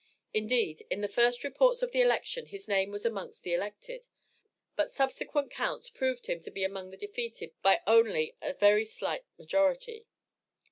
[0.33, 4.07] Indeed in the first reports of the election his name was amongst the elected;
[4.75, 9.25] but subsequent counts proved him to be among the defeated by only a very slight
[9.37, 10.07] majority.